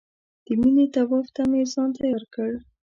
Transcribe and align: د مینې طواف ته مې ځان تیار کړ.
د 0.45 0.47
مینې 0.59 0.85
طواف 0.95 1.27
ته 1.35 1.41
مې 1.49 1.61
ځان 1.73 1.89
تیار 1.97 2.23
کړ. 2.33 2.51